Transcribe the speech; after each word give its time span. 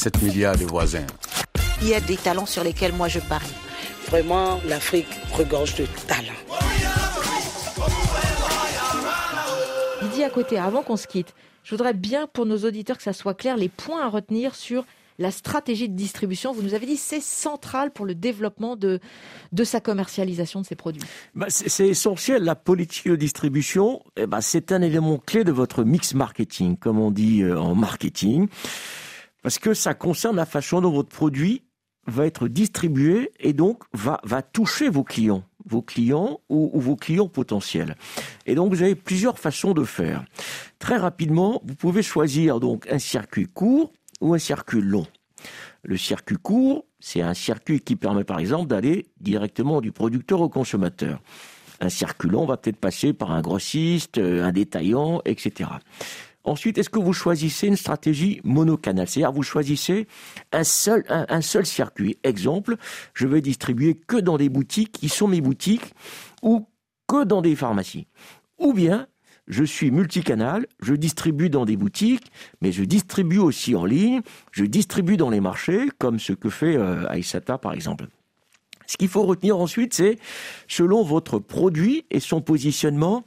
7 0.00 0.22
milliards 0.22 0.56
de 0.56 0.64
voisins. 0.64 1.04
Il 1.82 1.88
y 1.88 1.94
a 1.94 2.00
des 2.00 2.16
talents 2.16 2.46
sur 2.46 2.64
lesquels 2.64 2.94
moi 2.94 3.08
je 3.08 3.18
parie. 3.18 3.52
Vraiment, 4.08 4.58
l'Afrique 4.66 5.06
regorge 5.34 5.74
de 5.74 5.84
talents. 6.06 6.32
Didier 10.00 10.24
à 10.24 10.30
côté, 10.30 10.56
avant 10.56 10.82
qu'on 10.82 10.96
se 10.96 11.06
quitte, 11.06 11.34
je 11.64 11.72
voudrais 11.72 11.92
bien 11.92 12.26
pour 12.26 12.46
nos 12.46 12.56
auditeurs 12.64 12.96
que 12.96 13.02
ça 13.02 13.12
soit 13.12 13.34
clair 13.34 13.58
les 13.58 13.68
points 13.68 14.02
à 14.02 14.08
retenir 14.08 14.54
sur 14.54 14.86
la 15.18 15.30
stratégie 15.30 15.90
de 15.90 15.94
distribution. 15.94 16.54
Vous 16.54 16.62
nous 16.62 16.72
avez 16.72 16.86
dit 16.86 16.96
c'est 16.96 17.20
central 17.20 17.90
pour 17.90 18.06
le 18.06 18.14
développement 18.14 18.76
de, 18.76 19.00
de 19.52 19.64
sa 19.64 19.80
commercialisation 19.80 20.62
de 20.62 20.66
ses 20.66 20.76
produits. 20.76 21.02
Bah, 21.34 21.48
c'est 21.50 21.88
essentiel. 21.88 22.42
La 22.42 22.54
politique 22.54 23.08
de 23.08 23.16
distribution, 23.16 24.02
eh 24.16 24.26
ben, 24.26 24.40
c'est 24.40 24.72
un 24.72 24.80
élément 24.80 25.18
clé 25.18 25.44
de 25.44 25.52
votre 25.52 25.84
mix 25.84 26.14
marketing, 26.14 26.78
comme 26.78 26.98
on 26.98 27.10
dit 27.10 27.42
euh, 27.42 27.60
en 27.60 27.74
marketing, 27.74 28.48
parce 29.42 29.58
que 29.58 29.74
ça 29.74 29.94
concerne 29.94 30.36
la 30.36 30.46
façon 30.46 30.80
dont 30.80 30.90
votre 30.90 31.08
produit 31.08 31.62
va 32.06 32.26
être 32.26 32.48
distribué 32.48 33.30
et 33.40 33.52
donc 33.52 33.84
va, 33.92 34.20
va 34.24 34.42
toucher 34.42 34.88
vos 34.88 35.04
clients, 35.04 35.44
vos 35.66 35.82
clients 35.82 36.40
ou, 36.48 36.70
ou, 36.72 36.80
vos 36.80 36.96
clients 36.96 37.28
potentiels. 37.28 37.96
Et 38.46 38.54
donc 38.54 38.72
vous 38.72 38.82
avez 38.82 38.94
plusieurs 38.94 39.38
façons 39.38 39.72
de 39.72 39.84
faire. 39.84 40.24
Très 40.78 40.96
rapidement, 40.96 41.62
vous 41.64 41.74
pouvez 41.74 42.02
choisir 42.02 42.60
donc 42.60 42.86
un 42.90 42.98
circuit 42.98 43.46
court 43.46 43.92
ou 44.20 44.34
un 44.34 44.38
circuit 44.38 44.80
long. 44.80 45.06
Le 45.82 45.96
circuit 45.96 46.36
court, 46.36 46.84
c'est 46.98 47.22
un 47.22 47.34
circuit 47.34 47.80
qui 47.80 47.96
permet 47.96 48.24
par 48.24 48.38
exemple 48.38 48.66
d'aller 48.66 49.06
directement 49.20 49.80
du 49.80 49.92
producteur 49.92 50.40
au 50.40 50.48
consommateur. 50.48 51.20
Un 51.80 51.88
circuit 51.88 52.28
long 52.28 52.44
va 52.44 52.58
peut-être 52.58 52.76
passer 52.76 53.14
par 53.14 53.30
un 53.30 53.40
grossiste, 53.40 54.18
euh, 54.18 54.44
un 54.44 54.52
détaillant, 54.52 55.22
etc. 55.24 55.70
Ensuite, 56.44 56.78
est-ce 56.78 56.88
que 56.88 56.98
vous 56.98 57.12
choisissez 57.12 57.66
une 57.66 57.76
stratégie 57.76 58.40
monocanal 58.44 59.06
C'est-à-dire, 59.06 59.32
vous 59.32 59.42
choisissez 59.42 60.06
un 60.52 60.64
seul, 60.64 61.04
un, 61.08 61.40
seul 61.42 61.66
circuit. 61.66 62.18
Exemple, 62.24 62.76
je 63.14 63.26
vais 63.26 63.42
distribuer 63.42 63.94
que 63.94 64.16
dans 64.16 64.38
des 64.38 64.48
boutiques 64.48 64.92
qui 64.92 65.08
sont 65.08 65.28
mes 65.28 65.42
boutiques 65.42 65.94
ou 66.42 66.66
que 67.06 67.24
dans 67.24 67.42
des 67.42 67.54
pharmacies. 67.56 68.06
Ou 68.58 68.72
bien, 68.72 69.06
je 69.48 69.64
suis 69.64 69.90
multicanal, 69.90 70.66
je 70.80 70.94
distribue 70.94 71.50
dans 71.50 71.64
des 71.64 71.76
boutiques, 71.76 72.30
mais 72.62 72.72
je 72.72 72.84
distribue 72.84 73.38
aussi 73.38 73.74
en 73.74 73.84
ligne, 73.84 74.20
je 74.52 74.64
distribue 74.64 75.16
dans 75.16 75.30
les 75.30 75.40
marchés, 75.40 75.88
comme 75.98 76.18
ce 76.18 76.32
que 76.32 76.48
fait 76.48 76.76
euh, 76.76 77.06
Aïsata 77.08 77.58
par 77.58 77.74
exemple. 77.74 78.06
Ce 78.86 78.96
qu'il 78.96 79.08
faut 79.08 79.22
retenir 79.22 79.58
ensuite, 79.58 79.94
c'est 79.94 80.18
selon 80.66 81.04
votre 81.04 81.38
produit 81.38 82.06
et 82.10 82.18
son 82.18 82.40
positionnement, 82.40 83.24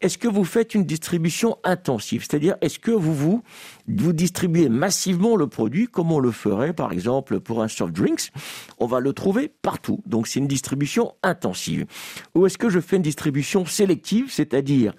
est-ce 0.00 0.18
que 0.18 0.28
vous 0.28 0.44
faites 0.44 0.74
une 0.74 0.84
distribution 0.84 1.56
intensive? 1.64 2.24
C'est-à-dire, 2.28 2.56
est-ce 2.60 2.78
que 2.78 2.90
vous, 2.90 3.42
distribuez 3.86 4.68
massivement 4.68 5.36
le 5.36 5.46
produit 5.46 5.86
comme 5.86 6.12
on 6.12 6.18
le 6.18 6.30
ferait, 6.30 6.72
par 6.72 6.92
exemple, 6.92 7.40
pour 7.40 7.62
un 7.62 7.68
soft 7.68 7.94
drinks? 7.94 8.30
On 8.78 8.86
va 8.86 9.00
le 9.00 9.12
trouver 9.12 9.50
partout. 9.62 10.02
Donc, 10.06 10.26
c'est 10.26 10.38
une 10.38 10.48
distribution 10.48 11.14
intensive. 11.22 11.86
Ou 12.34 12.46
est-ce 12.46 12.58
que 12.58 12.68
je 12.68 12.80
fais 12.80 12.96
une 12.96 13.02
distribution 13.02 13.64
sélective 13.64 14.30
C'est-à-dire, 14.30 14.92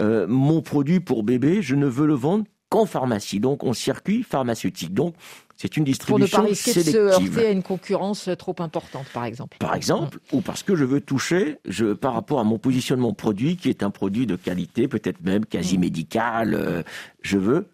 euh, 0.00 0.26
mon 0.28 0.60
produit 0.60 1.00
pour 1.00 1.22
bébé, 1.22 1.62
je 1.62 1.74
ne 1.74 1.86
veux 1.86 2.06
le 2.06 2.14
vendre 2.14 2.44
qu'en 2.68 2.86
pharmacie, 2.86 3.40
donc 3.40 3.64
en 3.64 3.72
circuit 3.72 4.22
pharmaceutique? 4.22 4.92
Donc, 4.92 5.14
c'est 5.62 5.76
une 5.76 5.84
distribution 5.84 6.26
Pour 6.38 6.42
ne 6.42 6.44
pas 6.44 6.50
risquer 6.50 6.72
sélective. 6.72 6.94
de 6.94 7.08
se 7.08 7.12
heurter 7.12 7.46
à 7.46 7.50
une 7.52 7.62
concurrence 7.62 8.28
trop 8.36 8.56
importante, 8.58 9.06
par 9.14 9.24
exemple. 9.24 9.58
Par 9.60 9.76
exemple, 9.76 10.18
ou 10.32 10.40
parce 10.40 10.64
que 10.64 10.74
je 10.74 10.84
veux 10.84 11.00
toucher, 11.00 11.58
je, 11.68 11.92
par 11.92 12.14
rapport 12.14 12.40
à 12.40 12.44
mon 12.44 12.58
positionnement 12.58 13.12
produit, 13.12 13.56
qui 13.56 13.68
est 13.68 13.84
un 13.84 13.90
produit 13.90 14.26
de 14.26 14.34
qualité, 14.34 14.88
peut-être 14.88 15.22
même 15.22 15.46
quasi 15.46 15.78
médical, 15.78 16.54
euh, 16.54 16.82
je 17.22 17.38
veux 17.38 17.68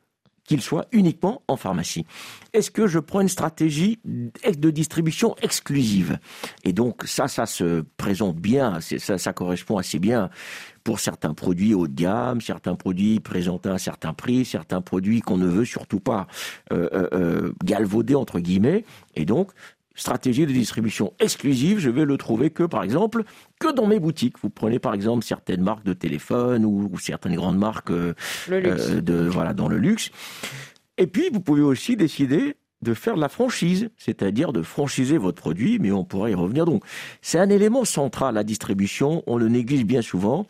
qu'il 0.49 0.63
soit 0.63 0.87
uniquement 0.93 1.43
en 1.47 1.57
pharmacie. 1.57 2.07
Est-ce 2.55 2.71
que 2.71 2.87
je 2.87 2.99
prends 2.99 3.21
une 3.21 3.29
stratégie 3.29 4.01
de 4.05 4.71
distribution 4.71 5.37
exclusive? 5.43 6.19
Et 6.65 6.73
donc 6.73 7.05
ça, 7.05 7.29
ça 7.29 7.45
se 7.45 7.85
présente 7.99 8.37
bien, 8.37 8.79
ça, 8.81 9.33
correspond 9.35 9.77
assez 9.77 9.99
bien 9.99 10.31
pour 10.85 11.01
certains 11.01 11.35
produits 11.35 11.75
haut 11.75 11.87
de 11.87 11.95
gamme, 11.95 12.41
certains 12.41 12.75
produits 12.75 13.21
présentant 13.21 13.73
un 13.73 13.79
certain 13.79 14.15
prix, 14.15 14.47
certains 14.47 14.81
produits 14.81 15.21
qu'on 15.21 15.37
ne 15.37 15.47
veut 15.47 15.67
surtout 15.67 16.01
pas 16.01 16.27
euh, 16.73 16.89
euh, 17.13 17.53
galvauder 17.63 18.15
entre 18.15 18.41
guillemets. 18.41 18.85
Et 19.15 19.27
donc 19.27 19.53
stratégie 19.95 20.47
de 20.47 20.53
distribution 20.53 21.13
exclusive, 21.19 21.79
je 21.79 21.91
vais 21.91 22.05
le 22.05 22.17
trouver 22.17 22.51
que, 22.51 22.63
par 22.63 22.83
exemple, 22.83 23.25
que 23.59 23.73
dans 23.73 23.87
mes 23.87 23.99
boutiques. 23.99 24.39
Vous 24.43 24.51
prenez, 24.51 24.79
par 24.79 24.95
exemple, 24.95 25.25
certaines 25.25 25.63
marques 25.63 25.85
de 25.85 25.93
téléphone 25.93 26.65
ou, 26.65 26.89
ou 26.93 26.99
certaines 26.99 27.35
grandes 27.35 27.59
marques 27.59 27.91
euh, 27.91 28.15
euh, 28.51 29.01
de, 29.01 29.29
voilà, 29.29 29.55
dans 29.55 29.69
le 29.69 29.79
luxe. 29.79 30.11
Et 30.97 31.07
puis, 31.07 31.29
vous 31.33 31.41
pouvez 31.41 31.63
aussi 31.63 31.97
décider 31.97 32.57
de 32.83 32.95
faire 32.95 33.17
de 33.17 33.21
la 33.21 33.29
franchise, 33.29 33.91
c'est-à-dire 33.97 34.53
de 34.53 34.63
franchiser 34.63 35.19
votre 35.19 35.41
produit, 35.41 35.79
mais 35.81 35.91
on 35.91 36.05
pourrait 36.05 36.33
y 36.33 36.35
revenir. 36.35 36.65
Donc, 36.65 36.85
c'est 37.23 37.39
un 37.39 37.51
élément 37.51 37.85
central, 37.85 38.35
la 38.35 38.45
distribution. 38.45 39.23
On 39.27 39.37
le 39.37 39.49
néglige 39.49 39.85
bien 39.85 40.03
souvent, 40.03 40.47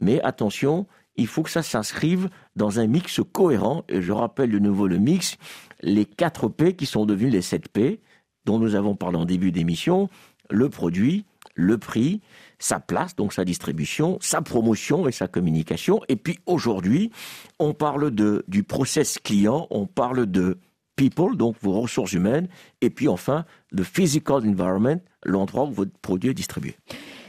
mais 0.00 0.22
attention, 0.22 0.86
il 1.16 1.26
faut 1.26 1.42
que 1.42 1.50
ça 1.50 1.62
s'inscrive 1.62 2.28
dans 2.56 2.80
un 2.80 2.86
mix 2.86 3.20
cohérent. 3.32 3.84
Et 3.88 4.00
je 4.00 4.12
rappelle 4.12 4.50
de 4.50 4.58
nouveau 4.58 4.86
le 4.86 4.98
mix, 4.98 5.36
les 5.82 6.06
4 6.06 6.48
P 6.48 6.74
qui 6.74 6.86
sont 6.86 7.04
devenus 7.04 7.32
les 7.32 7.42
7 7.42 7.68
P 7.68 8.00
dont 8.46 8.58
nous 8.58 8.74
avons 8.74 8.94
parlé 8.94 9.18
en 9.18 9.26
début 9.26 9.52
d'émission, 9.52 10.08
le 10.48 10.70
produit, 10.70 11.26
le 11.54 11.76
prix, 11.76 12.22
sa 12.58 12.80
place, 12.80 13.16
donc 13.16 13.32
sa 13.32 13.44
distribution, 13.44 14.18
sa 14.20 14.40
promotion 14.40 15.06
et 15.08 15.12
sa 15.12 15.28
communication. 15.28 16.00
Et 16.08 16.16
puis 16.16 16.38
aujourd'hui, 16.46 17.10
on 17.58 17.74
parle 17.74 18.10
de, 18.10 18.44
du 18.48 18.62
process 18.62 19.18
client, 19.18 19.66
on 19.70 19.86
parle 19.86 20.26
de 20.26 20.58
people, 20.96 21.36
donc 21.36 21.56
vos 21.60 21.72
ressources 21.72 22.14
humaines, 22.14 22.48
et 22.80 22.88
puis 22.88 23.08
enfin, 23.08 23.44
le 23.70 23.82
physical 23.82 24.48
environment, 24.48 25.00
l'endroit 25.24 25.64
où 25.64 25.72
votre 25.72 25.92
produit 26.00 26.30
est 26.30 26.34
distribué. 26.34 26.76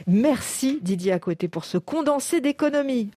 Merci 0.06 0.78
Didier 0.80 1.12
à 1.12 1.18
côté 1.18 1.48
pour 1.48 1.66
ce 1.66 1.76
condensé 1.76 2.40
d'économie. 2.40 3.04